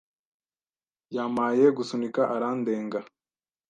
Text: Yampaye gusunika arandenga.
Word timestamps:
Yampaye 1.15 1.65
gusunika 1.77 2.21
arandenga. 2.35 2.99